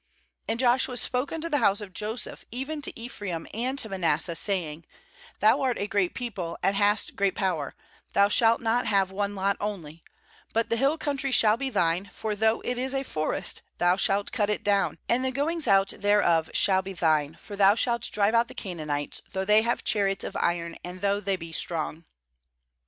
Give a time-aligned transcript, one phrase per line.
[0.49, 4.83] 17And Joshua spoke unto the house of Joseph, even to Ephraim and to Manasseh, saying
[5.41, 7.75] 'Thou art a great people, and hast great power;
[8.13, 10.03] thou shalt not have one lot only;
[10.55, 14.31] 18but the hill country shall be thine; for though it is a forest, thou shalt
[14.31, 18.33] cut it down, and the goings out thereof shall be thine; for thou shalt drive
[18.33, 22.05] out the Canaanites, though the; have chariots of iron, and thoug] they be strong.'